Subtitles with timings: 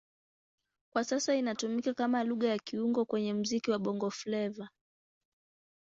[0.93, 4.69] Kwa sasa inatumika kama Lugha ya kiungo kwenye muziki wa Bongo Flava.